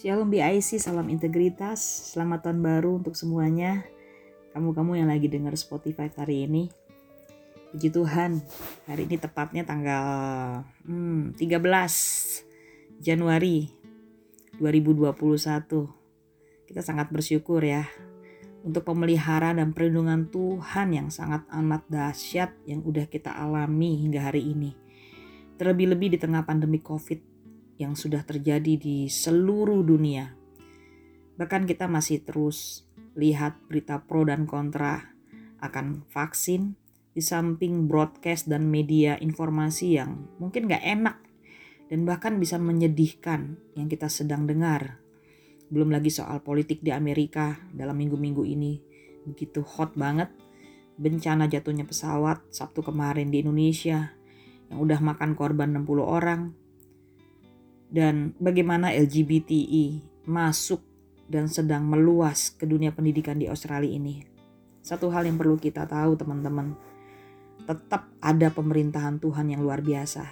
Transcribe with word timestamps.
Shalom 0.00 0.32
BIC, 0.32 0.80
salam 0.80 1.12
integritas, 1.12 1.76
selamat 2.16 2.48
tahun 2.48 2.64
baru 2.64 3.04
untuk 3.04 3.12
semuanya. 3.12 3.84
Kamu-kamu 4.56 4.96
yang 4.96 5.12
lagi 5.12 5.28
dengar 5.28 5.52
Spotify 5.60 6.08
hari 6.16 6.48
ini. 6.48 6.72
Puji 7.68 7.92
Tuhan, 7.92 8.40
hari 8.88 9.04
ini 9.04 9.20
tepatnya 9.20 9.60
tanggal 9.68 10.04
hmm, 10.88 11.36
13 11.36 12.96
Januari 12.96 13.68
2021. 14.56 15.68
Kita 15.68 16.80
sangat 16.80 17.12
bersyukur 17.12 17.60
ya 17.60 17.84
untuk 18.64 18.88
pemeliharaan 18.88 19.60
dan 19.60 19.76
perlindungan 19.76 20.32
Tuhan 20.32 20.96
yang 20.96 21.12
sangat 21.12 21.44
amat 21.52 21.84
dahsyat 21.92 22.56
yang 22.64 22.80
udah 22.88 23.04
kita 23.04 23.36
alami 23.36 24.00
hingga 24.00 24.32
hari 24.32 24.48
ini. 24.48 24.72
Terlebih-lebih 25.60 26.16
di 26.16 26.18
tengah 26.24 26.40
pandemi 26.48 26.80
COVID 26.80 27.29
yang 27.80 27.96
sudah 27.96 28.20
terjadi 28.28 28.76
di 28.76 29.08
seluruh 29.08 29.80
dunia. 29.80 30.36
Bahkan 31.40 31.64
kita 31.64 31.88
masih 31.88 32.20
terus 32.20 32.84
lihat 33.16 33.56
berita 33.72 34.04
pro 34.04 34.28
dan 34.28 34.44
kontra 34.44 35.16
akan 35.64 36.04
vaksin 36.12 36.76
di 37.16 37.24
samping 37.24 37.88
broadcast 37.88 38.46
dan 38.52 38.68
media 38.68 39.16
informasi 39.16 39.96
yang 39.96 40.28
mungkin 40.36 40.68
gak 40.68 40.84
enak 40.84 41.16
dan 41.88 42.04
bahkan 42.04 42.36
bisa 42.36 42.60
menyedihkan 42.60 43.56
yang 43.74 43.88
kita 43.88 44.12
sedang 44.12 44.44
dengar. 44.44 45.00
Belum 45.72 45.88
lagi 45.88 46.12
soal 46.12 46.44
politik 46.44 46.84
di 46.84 46.92
Amerika 46.92 47.58
dalam 47.72 47.96
minggu-minggu 47.96 48.44
ini 48.44 48.78
begitu 49.24 49.64
hot 49.64 49.96
banget. 49.96 50.28
Bencana 51.00 51.48
jatuhnya 51.48 51.88
pesawat 51.88 52.44
Sabtu 52.52 52.84
kemarin 52.84 53.32
di 53.32 53.40
Indonesia 53.40 54.12
yang 54.68 54.78
udah 54.84 55.00
makan 55.00 55.32
korban 55.32 55.72
60 55.72 56.04
orang 56.04 56.52
dan 57.90 58.38
bagaimana 58.38 58.94
LGBTI 58.94 60.06
masuk 60.30 60.80
dan 61.26 61.50
sedang 61.50 61.86
meluas 61.86 62.54
ke 62.54 62.66
dunia 62.66 62.94
pendidikan 62.94 63.38
di 63.38 63.50
Australia 63.50 63.90
ini. 63.90 64.22
Satu 64.80 65.10
hal 65.10 65.26
yang 65.26 65.36
perlu 65.36 65.58
kita 65.58 65.86
tahu 65.86 66.14
teman-teman, 66.14 66.74
tetap 67.66 68.10
ada 68.22 68.48
pemerintahan 68.50 69.18
Tuhan 69.18 69.50
yang 69.50 69.60
luar 69.62 69.82
biasa. 69.82 70.26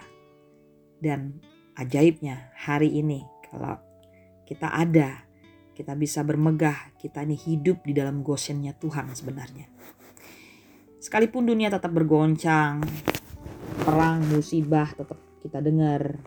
Dan 0.99 1.39
ajaibnya 1.79 2.51
hari 2.59 2.99
ini 2.99 3.23
kalau 3.47 3.79
kita 4.43 4.75
ada, 4.75 5.23
kita 5.75 5.95
bisa 5.95 6.27
bermegah, 6.27 6.95
kita 6.99 7.23
ini 7.23 7.39
hidup 7.39 7.87
di 7.87 7.95
dalam 7.95 8.27
gosennya 8.27 8.75
Tuhan 8.75 9.15
sebenarnya. 9.15 9.71
Sekalipun 10.99 11.47
dunia 11.47 11.71
tetap 11.71 11.95
bergoncang, 11.95 12.83
perang, 13.87 14.19
musibah 14.27 14.91
tetap 14.91 15.23
kita 15.39 15.63
dengar, 15.63 16.19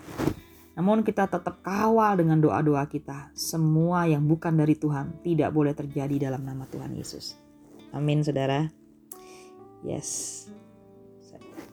namun 0.72 1.04
kita 1.04 1.28
tetap 1.28 1.60
kawal 1.60 2.16
dengan 2.16 2.40
doa-doa 2.40 2.88
kita. 2.88 3.32
Semua 3.36 4.08
yang 4.08 4.24
bukan 4.24 4.56
dari 4.56 4.80
Tuhan 4.80 5.20
tidak 5.20 5.52
boleh 5.52 5.76
terjadi 5.76 6.32
dalam 6.32 6.48
nama 6.48 6.64
Tuhan 6.64 6.96
Yesus. 6.96 7.36
Amin 7.92 8.24
saudara. 8.24 8.72
Yes. 9.84 10.48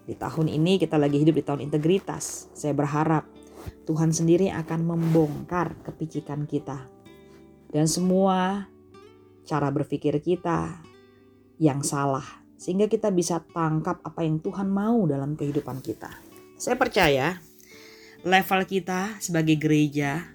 Di 0.02 0.16
tahun 0.16 0.48
ini 0.50 0.80
kita 0.80 0.98
lagi 0.98 1.20
hidup 1.22 1.36
di 1.36 1.44
tahun 1.44 1.62
integritas. 1.68 2.50
Saya 2.56 2.74
berharap 2.74 3.28
Tuhan 3.86 4.10
sendiri 4.10 4.50
akan 4.50 4.80
membongkar 4.82 5.78
kepicikan 5.84 6.48
kita. 6.48 6.82
Dan 7.68 7.84
semua 7.84 8.66
cara 9.44 9.68
berpikir 9.68 10.18
kita 10.18 10.80
yang 11.60 11.84
salah. 11.86 12.24
Sehingga 12.58 12.90
kita 12.90 13.14
bisa 13.14 13.38
tangkap 13.54 14.02
apa 14.02 14.26
yang 14.26 14.42
Tuhan 14.42 14.66
mau 14.66 15.06
dalam 15.06 15.38
kehidupan 15.38 15.84
kita. 15.84 16.10
Saya 16.58 16.74
percaya 16.74 17.38
level 18.26 18.66
kita 18.66 19.22
sebagai 19.22 19.54
gereja 19.54 20.26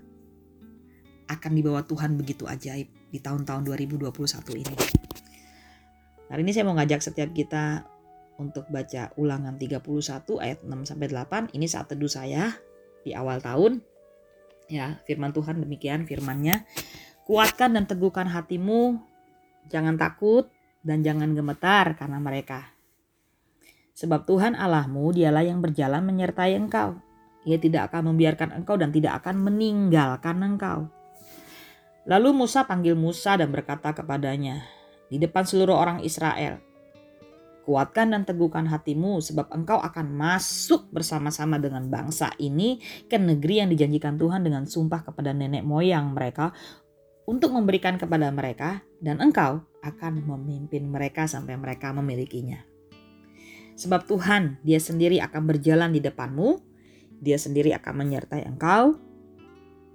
akan 1.28 1.52
dibawa 1.52 1.84
Tuhan 1.84 2.16
begitu 2.16 2.48
ajaib 2.48 2.88
di 3.12 3.20
tahun-tahun 3.20 3.68
2021 3.68 4.08
ini. 4.64 4.76
Hari 6.32 6.42
ini 6.42 6.52
saya 6.56 6.64
mau 6.64 6.76
ngajak 6.80 7.02
setiap 7.04 7.30
kita 7.36 7.84
untuk 8.40 8.66
baca 8.72 9.12
ulangan 9.20 9.60
31 9.60 9.84
ayat 10.40 10.60
6 10.64 10.90
sampai 10.90 11.08
8. 11.12 11.56
Ini 11.56 11.66
saat 11.68 11.92
teduh 11.92 12.10
saya 12.10 12.56
di 13.04 13.12
awal 13.12 13.44
tahun. 13.44 13.84
Ya, 14.72 15.04
firman 15.04 15.36
Tuhan 15.36 15.60
demikian 15.60 16.08
firmannya. 16.08 16.64
Kuatkan 17.28 17.76
dan 17.76 17.88
teguhkan 17.88 18.28
hatimu, 18.32 19.00
jangan 19.68 20.00
takut 20.00 20.48
dan 20.84 21.04
jangan 21.04 21.36
gemetar 21.36 21.96
karena 22.00 22.20
mereka. 22.20 22.72
Sebab 23.94 24.26
Tuhan 24.26 24.58
Allahmu 24.58 25.14
dialah 25.14 25.46
yang 25.46 25.62
berjalan 25.62 26.04
menyertai 26.04 26.58
engkau 26.58 26.98
ia 27.44 27.60
tidak 27.60 27.92
akan 27.92 28.14
membiarkan 28.14 28.56
engkau 28.56 28.76
dan 28.80 28.92
tidak 28.92 29.24
akan 29.24 29.40
meninggalkan 29.44 30.38
engkau. 30.44 30.88
Lalu 32.04 32.36
Musa 32.36 32.68
panggil 32.68 32.96
Musa 33.00 33.40
dan 33.40 33.52
berkata 33.52 33.96
kepadanya, 33.96 34.64
di 35.08 35.16
depan 35.20 35.48
seluruh 35.48 35.76
orang 35.80 36.04
Israel, 36.04 36.60
Kuatkan 37.64 38.12
dan 38.12 38.28
teguhkan 38.28 38.68
hatimu 38.68 39.24
sebab 39.24 39.48
engkau 39.56 39.80
akan 39.80 40.12
masuk 40.12 40.92
bersama-sama 40.92 41.56
dengan 41.56 41.88
bangsa 41.88 42.36
ini 42.36 42.84
ke 43.08 43.16
negeri 43.16 43.64
yang 43.64 43.72
dijanjikan 43.72 44.20
Tuhan 44.20 44.44
dengan 44.44 44.68
sumpah 44.68 45.08
kepada 45.08 45.32
nenek 45.32 45.64
moyang 45.64 46.12
mereka 46.12 46.52
untuk 47.24 47.56
memberikan 47.56 47.96
kepada 47.96 48.28
mereka 48.36 48.84
dan 49.00 49.24
engkau 49.24 49.64
akan 49.80 50.28
memimpin 50.28 50.92
mereka 50.92 51.24
sampai 51.24 51.56
mereka 51.56 51.96
memilikinya. 51.96 52.60
Sebab 53.80 54.12
Tuhan 54.12 54.60
dia 54.60 54.84
sendiri 54.84 55.24
akan 55.24 55.48
berjalan 55.48 55.96
di 55.96 56.04
depanmu 56.04 56.73
dia 57.24 57.40
sendiri 57.40 57.72
akan 57.72 58.04
menyertai 58.04 58.44
engkau. 58.44 59.00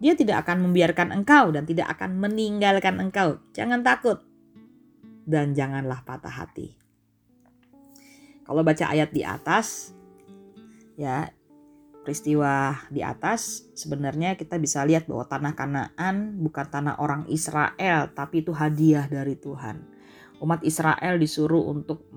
Dia 0.00 0.16
tidak 0.16 0.46
akan 0.46 0.64
membiarkan 0.64 1.12
engkau 1.12 1.52
dan 1.52 1.68
tidak 1.68 1.92
akan 1.92 2.16
meninggalkan 2.16 2.96
engkau. 2.96 3.42
Jangan 3.52 3.84
takut 3.84 4.24
dan 5.28 5.52
janganlah 5.52 6.00
patah 6.08 6.32
hati. 6.32 6.72
Kalau 8.48 8.64
baca 8.64 8.88
ayat 8.88 9.12
di 9.12 9.20
atas, 9.20 9.92
ya 10.96 11.28
peristiwa 12.00 12.80
di 12.88 13.04
atas 13.04 13.68
sebenarnya 13.76 14.32
kita 14.40 14.56
bisa 14.56 14.80
lihat 14.88 15.04
bahwa 15.04 15.28
tanah 15.28 15.52
Kanaan 15.52 16.40
bukan 16.40 16.64
tanah 16.64 16.96
orang 17.04 17.28
Israel 17.28 18.08
tapi 18.16 18.40
itu 18.40 18.56
hadiah 18.56 19.04
dari 19.04 19.36
Tuhan. 19.36 19.84
Umat 20.40 20.64
Israel 20.64 21.20
disuruh 21.20 21.68
untuk 21.68 22.08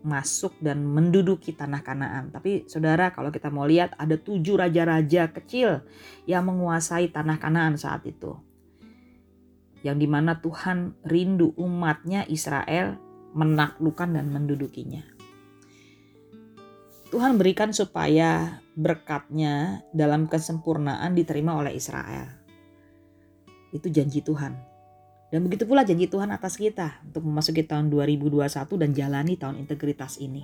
masuk 0.00 0.56
dan 0.60 0.80
menduduki 0.84 1.52
tanah 1.52 1.84
Kanaan. 1.84 2.32
Tapi 2.32 2.68
saudara 2.68 3.12
kalau 3.12 3.28
kita 3.28 3.52
mau 3.52 3.68
lihat 3.68 3.96
ada 4.00 4.16
tujuh 4.16 4.56
raja-raja 4.56 5.28
kecil 5.32 5.84
yang 6.24 6.48
menguasai 6.48 7.12
tanah 7.12 7.36
Kanaan 7.36 7.76
saat 7.76 8.04
itu. 8.08 8.36
Yang 9.80 9.96
di 10.04 10.08
mana 10.08 10.40
Tuhan 10.40 10.96
rindu 11.04 11.56
umatnya 11.56 12.28
Israel 12.28 13.00
menaklukkan 13.32 14.12
dan 14.12 14.28
mendudukinya. 14.28 15.04
Tuhan 17.10 17.42
berikan 17.42 17.74
supaya 17.74 18.62
berkatnya 18.78 19.82
dalam 19.90 20.30
kesempurnaan 20.30 21.10
diterima 21.18 21.58
oleh 21.58 21.74
Israel. 21.74 22.30
Itu 23.74 23.90
janji 23.90 24.22
Tuhan. 24.22 24.69
Dan 25.30 25.46
begitu 25.46 25.62
pula 25.62 25.86
janji 25.86 26.10
Tuhan 26.10 26.34
atas 26.34 26.58
kita 26.58 26.98
untuk 27.06 27.22
memasuki 27.22 27.62
tahun 27.62 27.86
2021 27.86 28.50
dan 28.82 28.90
jalani 28.90 29.34
tahun 29.38 29.62
integritas 29.62 30.18
ini. 30.18 30.42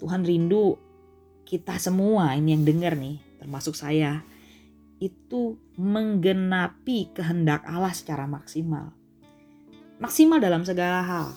Tuhan 0.00 0.24
rindu 0.24 0.80
kita 1.44 1.76
semua 1.76 2.32
ini 2.32 2.56
yang 2.56 2.64
dengar 2.64 2.96
nih, 2.96 3.20
termasuk 3.36 3.76
saya, 3.76 4.24
itu 4.96 5.60
menggenapi 5.76 7.12
kehendak 7.12 7.68
Allah 7.68 7.92
secara 7.92 8.24
maksimal. 8.24 8.96
Maksimal 10.00 10.40
dalam 10.40 10.64
segala 10.64 11.04
hal. 11.04 11.28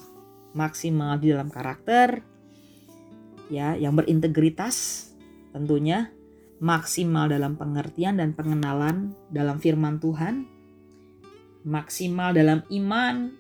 Maksimal 0.56 1.20
di 1.20 1.36
dalam 1.36 1.52
karakter, 1.52 2.24
ya 3.52 3.76
yang 3.76 4.00
berintegritas 4.00 5.10
tentunya 5.52 6.16
maksimal 6.64 7.28
dalam 7.28 7.60
pengertian 7.60 8.18
dan 8.24 8.32
pengenalan 8.32 9.12
dalam 9.28 9.60
firman 9.60 10.00
Tuhan 10.00 10.55
maksimal 11.66 12.30
dalam 12.30 12.62
iman, 12.70 13.34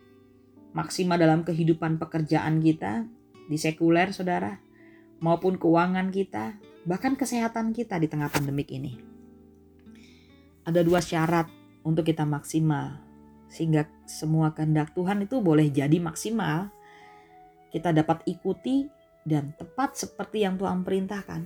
maksimal 0.73 1.15
dalam 1.21 1.45
kehidupan 1.45 2.01
pekerjaan 2.01 2.57
kita 2.57 3.05
di 3.45 3.57
sekuler 3.61 4.09
saudara, 4.09 4.57
maupun 5.21 5.61
keuangan 5.61 6.09
kita, 6.09 6.57
bahkan 6.89 7.13
kesehatan 7.13 7.69
kita 7.71 8.01
di 8.01 8.09
tengah 8.09 8.33
pandemik 8.33 8.73
ini. 8.73 8.97
Ada 10.65 10.81
dua 10.81 11.05
syarat 11.05 11.45
untuk 11.85 12.09
kita 12.09 12.25
maksimal, 12.25 12.97
sehingga 13.45 13.85
semua 14.09 14.57
kehendak 14.57 14.97
Tuhan 14.97 15.21
itu 15.29 15.37
boleh 15.45 15.69
jadi 15.69 16.01
maksimal. 16.01 16.73
Kita 17.69 17.93
dapat 17.93 18.25
ikuti 18.25 18.89
dan 19.21 19.53
tepat 19.53 19.93
seperti 19.93 20.41
yang 20.41 20.57
Tuhan 20.57 20.81
perintahkan. 20.81 21.45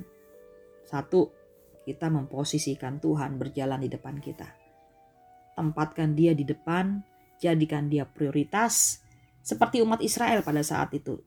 Satu, 0.88 1.28
kita 1.84 2.08
memposisikan 2.08 3.04
Tuhan 3.04 3.36
berjalan 3.36 3.84
di 3.84 3.92
depan 3.92 4.24
kita 4.24 4.69
tempatkan 5.60 6.16
dia 6.16 6.32
di 6.32 6.48
depan, 6.48 7.04
jadikan 7.44 7.92
dia 7.92 8.08
prioritas 8.08 9.04
seperti 9.44 9.84
umat 9.84 10.00
Israel 10.00 10.40
pada 10.40 10.64
saat 10.64 10.96
itu. 10.96 11.20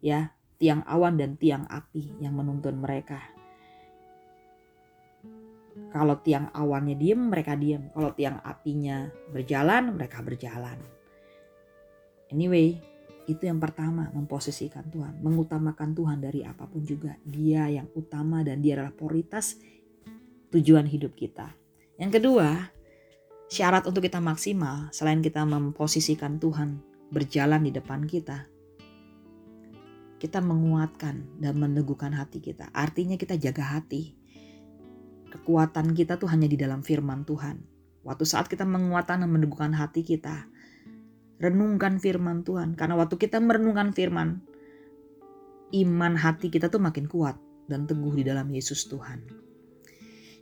Ya, 0.00 0.32
tiang 0.56 0.80
awan 0.88 1.20
dan 1.20 1.36
tiang 1.36 1.68
api 1.68 2.16
yang 2.24 2.32
menuntun 2.32 2.80
mereka. 2.80 3.20
Kalau 5.92 6.16
tiang 6.24 6.48
awannya 6.56 6.96
diem, 6.96 7.20
mereka 7.28 7.54
diem. 7.54 7.92
Kalau 7.92 8.10
tiang 8.16 8.40
apinya 8.40 9.06
berjalan, 9.30 9.94
mereka 9.94 10.24
berjalan. 10.24 10.80
Anyway, 12.28 12.76
itu 13.28 13.44
yang 13.44 13.60
pertama, 13.60 14.08
memposisikan 14.12 14.88
Tuhan, 14.88 15.20
mengutamakan 15.20 15.92
Tuhan 15.92 16.18
dari 16.18 16.44
apa 16.44 16.64
pun 16.64 16.84
juga. 16.84 17.16
Dia 17.24 17.68
yang 17.68 17.88
utama 17.92 18.40
dan 18.40 18.64
dia 18.64 18.80
adalah 18.80 18.92
prioritas 18.92 19.60
tujuan 20.52 20.88
hidup 20.88 21.12
kita. 21.12 21.52
Yang 21.96 22.20
kedua, 22.20 22.77
syarat 23.48 23.88
untuk 23.88 24.04
kita 24.04 24.20
maksimal 24.20 24.92
selain 24.92 25.24
kita 25.24 25.42
memposisikan 25.48 26.36
Tuhan 26.36 26.84
berjalan 27.08 27.64
di 27.64 27.72
depan 27.72 28.04
kita, 28.04 28.44
kita 30.20 30.44
menguatkan 30.44 31.40
dan 31.40 31.54
meneguhkan 31.56 32.12
hati 32.12 32.44
kita. 32.44 32.68
Artinya 32.74 33.16
kita 33.16 33.40
jaga 33.40 33.78
hati. 33.78 34.18
Kekuatan 35.28 35.92
kita 35.92 36.16
tuh 36.16 36.28
hanya 36.28 36.48
di 36.48 36.56
dalam 36.56 36.84
firman 36.84 37.24
Tuhan. 37.24 37.60
Waktu 38.04 38.24
saat 38.24 38.48
kita 38.48 38.64
menguatkan 38.64 39.24
dan 39.24 39.30
meneguhkan 39.30 39.72
hati 39.76 40.02
kita, 40.02 40.48
renungkan 41.38 42.02
firman 42.02 42.42
Tuhan. 42.42 42.74
Karena 42.74 42.98
waktu 42.98 43.16
kita 43.16 43.38
merenungkan 43.38 43.94
firman, 43.94 44.42
iman 45.72 46.14
hati 46.16 46.48
kita 46.48 46.72
tuh 46.72 46.80
makin 46.80 47.06
kuat 47.06 47.36
dan 47.68 47.84
teguh 47.84 48.12
di 48.16 48.24
dalam 48.24 48.48
Yesus 48.48 48.88
Tuhan. 48.88 49.22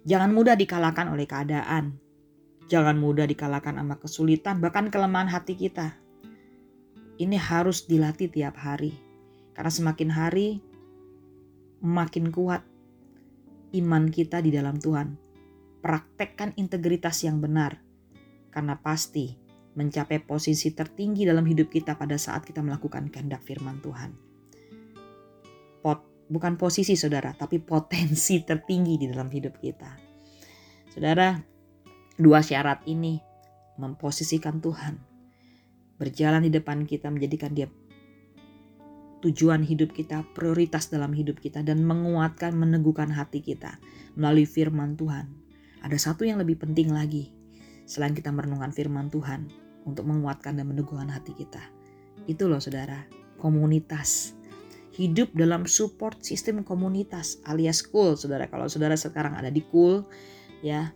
Jangan 0.07 0.31
mudah 0.31 0.55
dikalahkan 0.55 1.11
oleh 1.11 1.27
keadaan. 1.27 2.06
Jangan 2.67 2.99
mudah 2.99 3.31
dikalahkan 3.31 3.79
sama 3.79 3.95
kesulitan, 4.03 4.59
bahkan 4.59 4.91
kelemahan 4.91 5.31
hati 5.31 5.55
kita. 5.55 5.95
Ini 7.17 7.39
harus 7.39 7.87
dilatih 7.87 8.29
tiap 8.29 8.59
hari 8.61 8.93
karena 9.57 9.73
semakin 9.73 10.11
hari 10.13 10.61
makin 11.81 12.29
kuat 12.29 12.61
iman 13.73 14.11
kita 14.13 14.45
di 14.45 14.53
dalam 14.53 14.77
Tuhan. 14.77 15.17
Praktekkan 15.81 16.53
integritas 16.61 17.23
yang 17.25 17.41
benar. 17.41 17.81
Karena 18.53 18.77
pasti 18.77 19.37
mencapai 19.77 20.25
posisi 20.25 20.73
tertinggi 20.73 21.29
dalam 21.29 21.45
hidup 21.45 21.69
kita 21.69 21.95
pada 21.95 22.17
saat 22.17 22.45
kita 22.45 22.65
melakukan 22.65 23.13
kehendak 23.13 23.45
firman 23.45 23.79
Tuhan. 23.85 24.11
Pot, 25.85 26.27
bukan 26.27 26.57
posisi 26.57 26.97
saudara, 26.97 27.37
tapi 27.37 27.61
potensi 27.63 28.43
tertinggi 28.43 28.97
di 28.99 29.07
dalam 29.13 29.29
hidup 29.29 29.61
kita. 29.61 29.91
Saudara, 30.91 31.37
dua 32.17 32.41
syarat 32.41 32.85
ini 32.89 33.21
memposisikan 33.77 34.61
Tuhan. 34.61 34.97
Berjalan 35.97 36.45
di 36.45 36.53
depan 36.53 36.85
kita 36.85 37.09
menjadikan 37.09 37.57
dia 37.57 37.69
tujuan 39.25 39.65
hidup 39.65 39.97
kita, 39.97 40.23
prioritas 40.37 40.93
dalam 40.93 41.11
hidup 41.17 41.41
kita, 41.41 41.65
dan 41.65 41.83
menguatkan, 41.83 42.53
meneguhkan 42.53 43.09
hati 43.11 43.41
kita 43.41 43.81
melalui 44.15 44.45
firman 44.45 44.95
Tuhan. 44.95 45.27
Ada 45.83 46.13
satu 46.13 46.29
yang 46.29 46.39
lebih 46.39 46.61
penting 46.61 46.93
lagi, 46.93 47.33
selain 47.89 48.13
kita 48.13 48.31
merenungkan 48.31 48.71
firman 48.71 49.09
Tuhan, 49.09 49.49
untuk 49.89 50.05
menguatkan 50.05 50.59
dan 50.59 50.69
meneguhkan 50.69 51.09
hati 51.09 51.33
kita. 51.33 51.63
Itu 52.29 52.47
loh 52.47 52.61
saudara, 52.61 53.07
komunitas. 53.41 54.35
Hidup 54.97 55.33
dalam 55.37 55.69
support 55.69 56.25
sistem 56.25 56.65
komunitas 56.65 57.41
alias 57.45 57.85
cool, 57.85 58.17
saudara. 58.17 58.49
Kalau 58.49 58.67
saudara 58.67 58.97
sekarang 58.97 59.37
ada 59.37 59.53
di 59.53 59.61
cool, 59.69 60.09
ya 60.65 60.91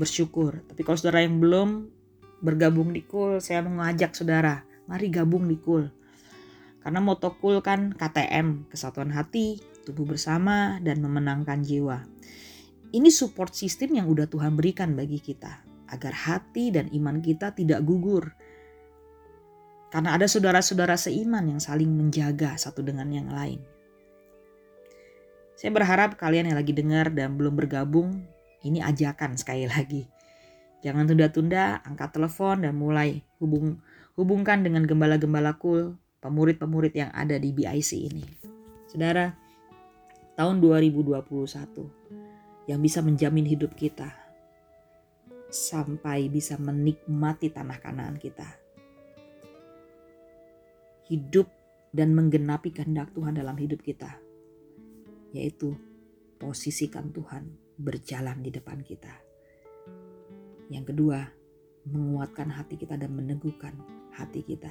bersyukur. 0.00 0.64
Tapi 0.64 0.80
kalau 0.80 0.96
saudara 0.96 1.20
yang 1.20 1.36
belum 1.36 1.92
bergabung 2.40 2.96
di 2.96 3.04
cool, 3.04 3.36
saya 3.44 3.60
mengajak 3.60 4.16
saudara, 4.16 4.64
mari 4.88 5.12
gabung 5.12 5.44
di 5.44 5.60
cool 5.60 6.00
karena 6.80 7.00
moto 7.04 7.36
kul 7.36 7.60
kan 7.60 7.92
KTM, 7.92 8.72
kesatuan 8.72 9.12
hati, 9.12 9.60
tubuh 9.84 10.08
bersama, 10.08 10.80
dan 10.80 11.04
memenangkan 11.04 11.60
jiwa. 11.60 12.08
Ini 12.90 13.12
support 13.12 13.52
system 13.52 14.00
yang 14.00 14.08
udah 14.08 14.26
Tuhan 14.26 14.56
berikan 14.56 14.96
bagi 14.96 15.20
kita, 15.20 15.60
agar 15.92 16.12
hati 16.16 16.72
dan 16.72 16.88
iman 16.90 17.20
kita 17.20 17.52
tidak 17.52 17.84
gugur. 17.84 18.32
Karena 19.92 20.16
ada 20.16 20.24
saudara-saudara 20.24 20.96
seiman 20.96 21.52
yang 21.52 21.60
saling 21.60 21.90
menjaga 21.90 22.56
satu 22.56 22.80
dengan 22.80 23.12
yang 23.12 23.28
lain. 23.28 23.60
Saya 25.60 25.76
berharap 25.76 26.16
kalian 26.16 26.48
yang 26.48 26.56
lagi 26.56 26.72
dengar 26.72 27.12
dan 27.12 27.36
belum 27.36 27.52
bergabung, 27.60 28.24
ini 28.64 28.84
ajakan 28.84 29.36
sekali 29.40 29.64
lagi. 29.64 30.04
Jangan 30.80 31.08
tunda-tunda, 31.08 31.84
angkat 31.84 32.16
telepon 32.16 32.64
dan 32.64 32.72
mulai 32.76 33.20
hubung, 33.36 33.80
hubungkan 34.16 34.64
dengan 34.64 34.88
gembala-gembala 34.88 35.60
cool 35.60 35.96
pemurid-pemurid 36.24 36.92
yang 36.96 37.12
ada 37.12 37.36
di 37.36 37.52
BIC 37.52 37.90
ini. 38.00 38.24
Saudara, 38.88 39.32
tahun 40.40 40.60
2021 40.60 41.20
yang 42.68 42.80
bisa 42.80 43.04
menjamin 43.04 43.44
hidup 43.44 43.76
kita 43.76 44.08
sampai 45.52 46.32
bisa 46.32 46.56
menikmati 46.56 47.52
tanah 47.52 47.76
kanaan 47.76 48.16
kita. 48.16 48.48
Hidup 51.12 51.50
dan 51.90 52.14
menggenapi 52.14 52.70
kehendak 52.70 53.12
Tuhan 53.12 53.36
dalam 53.36 53.58
hidup 53.58 53.82
kita. 53.84 54.16
Yaitu 55.34 55.76
posisikan 56.40 57.12
Tuhan 57.12 57.59
berjalan 57.80 58.44
di 58.44 58.52
depan 58.52 58.84
kita. 58.84 59.10
Yang 60.68 60.94
kedua, 60.94 61.18
menguatkan 61.88 62.52
hati 62.52 62.76
kita 62.76 63.00
dan 63.00 63.16
meneguhkan 63.16 63.74
hati 64.12 64.44
kita 64.44 64.70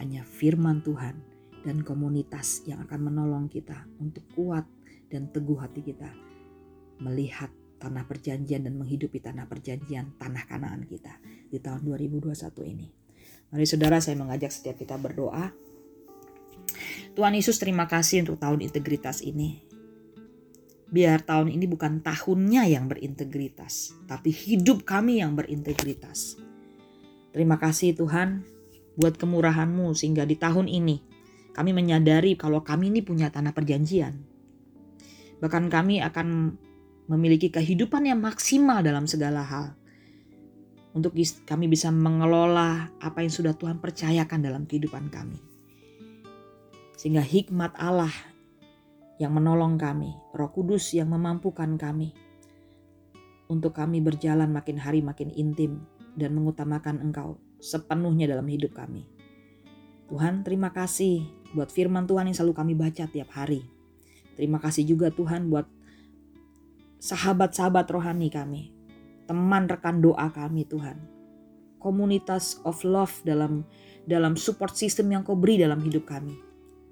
hanya 0.00 0.24
firman 0.24 0.80
Tuhan 0.80 1.20
dan 1.62 1.84
komunitas 1.84 2.64
yang 2.66 2.82
akan 2.88 3.12
menolong 3.12 3.46
kita 3.46 3.86
untuk 4.00 4.24
kuat 4.34 4.64
dan 5.12 5.28
teguh 5.30 5.60
hati 5.60 5.84
kita 5.84 6.10
melihat 6.98 7.52
tanah 7.78 8.06
perjanjian 8.06 8.64
dan 8.64 8.78
menghidupi 8.78 9.18
tanah 9.18 9.46
perjanjian 9.50 10.16
tanah 10.16 10.46
kanaan 10.48 10.86
kita 10.86 11.18
di 11.50 11.58
tahun 11.58 11.84
2021 11.84 12.32
ini. 12.72 12.88
Mari 13.52 13.66
saudara 13.68 14.00
saya 14.00 14.16
mengajak 14.16 14.48
setiap 14.48 14.80
kita 14.80 14.96
berdoa. 14.96 15.52
Tuhan 17.12 17.36
Yesus 17.36 17.60
terima 17.60 17.84
kasih 17.84 18.24
untuk 18.24 18.40
tahun 18.40 18.64
integritas 18.64 19.20
ini. 19.20 19.60
Biar 20.92 21.24
tahun 21.24 21.48
ini 21.48 21.64
bukan 21.64 22.04
tahunnya 22.04 22.68
yang 22.68 22.84
berintegritas, 22.84 23.96
tapi 24.04 24.28
hidup 24.28 24.84
kami 24.84 25.24
yang 25.24 25.32
berintegritas. 25.32 26.36
Terima 27.32 27.56
kasih 27.56 27.96
Tuhan, 27.96 28.44
buat 29.00 29.16
kemurahanmu 29.16 29.96
sehingga 29.96 30.28
di 30.28 30.36
tahun 30.36 30.68
ini 30.68 31.00
kami 31.56 31.72
menyadari 31.72 32.36
kalau 32.36 32.60
kami 32.60 32.92
ini 32.92 33.00
punya 33.00 33.32
tanah 33.32 33.56
perjanjian. 33.56 34.20
Bahkan 35.40 35.72
kami 35.72 36.04
akan 36.04 36.56
memiliki 37.08 37.48
kehidupan 37.48 38.08
yang 38.08 38.20
maksimal 38.20 38.80
dalam 38.80 39.08
segala 39.08 39.42
hal. 39.42 39.66
Untuk 40.92 41.16
kami 41.48 41.72
bisa 41.72 41.88
mengelola 41.88 42.92
apa 43.00 43.24
yang 43.24 43.32
sudah 43.32 43.56
Tuhan 43.56 43.80
percayakan 43.80 44.44
dalam 44.44 44.68
kehidupan 44.68 45.08
kami. 45.08 45.40
Sehingga 47.00 47.24
hikmat 47.24 47.72
Allah 47.80 48.12
yang 49.20 49.32
menolong 49.36 49.76
kami, 49.76 50.14
Roh 50.32 50.50
Kudus 50.52 50.92
yang 50.96 51.12
memampukan 51.12 51.76
kami 51.76 52.12
untuk 53.52 53.76
kami 53.76 54.00
berjalan 54.00 54.48
makin 54.48 54.80
hari 54.80 55.04
makin 55.04 55.28
intim 55.36 55.84
dan 56.16 56.32
mengutamakan 56.32 57.04
Engkau 57.04 57.36
sepenuhnya 57.60 58.24
dalam 58.24 58.48
hidup 58.48 58.72
kami. 58.72 59.04
Tuhan, 60.08 60.44
terima 60.44 60.72
kasih 60.72 61.24
buat 61.52 61.68
firman 61.68 62.08
Tuhan 62.08 62.32
yang 62.32 62.36
selalu 62.36 62.54
kami 62.56 62.72
baca 62.76 63.04
tiap 63.08 63.28
hari. 63.32 63.64
Terima 64.36 64.56
kasih 64.56 64.88
juga 64.88 65.12
Tuhan 65.12 65.52
buat 65.52 65.68
sahabat-sahabat 67.00 67.86
rohani 67.92 68.32
kami, 68.32 68.72
teman 69.28 69.68
rekan 69.68 70.00
doa 70.00 70.32
kami 70.32 70.64
Tuhan. 70.64 70.96
Komunitas 71.76 72.62
of 72.62 72.80
love 72.86 73.12
dalam 73.26 73.66
dalam 74.06 74.38
support 74.38 74.74
system 74.78 75.10
yang 75.12 75.22
kau 75.26 75.36
beri 75.36 75.60
dalam 75.60 75.82
hidup 75.82 76.08
kami. 76.08 76.34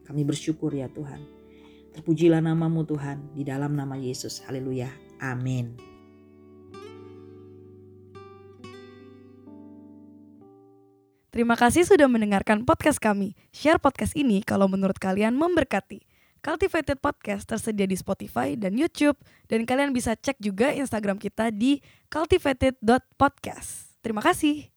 Kami 0.05 0.23
bersyukur 0.27 0.75
ya 0.75 0.91
Tuhan. 0.91 1.40
Terpujilah 1.91 2.39
namamu 2.39 2.87
Tuhan 2.87 3.35
di 3.35 3.43
dalam 3.43 3.75
nama 3.75 3.99
Yesus. 3.99 4.43
Haleluya. 4.47 4.91
Amin. 5.21 5.91
Terima 11.31 11.55
kasih 11.55 11.87
sudah 11.87 12.11
mendengarkan 12.11 12.67
podcast 12.67 12.99
kami. 12.99 13.39
Share 13.55 13.79
podcast 13.79 14.19
ini 14.19 14.43
kalau 14.43 14.67
menurut 14.67 14.99
kalian 14.99 15.39
memberkati. 15.39 16.03
Cultivated 16.41 16.99
Podcast 16.99 17.45
tersedia 17.45 17.85
di 17.85 17.95
Spotify 17.95 18.57
dan 18.57 18.75
YouTube. 18.75 19.15
Dan 19.47 19.69
kalian 19.69 19.95
bisa 19.95 20.17
cek 20.17 20.41
juga 20.41 20.73
Instagram 20.73 21.21
kita 21.21 21.53
di 21.55 21.79
cultivated.podcast. 22.11 24.01
Terima 24.01 24.25
kasih. 24.25 24.70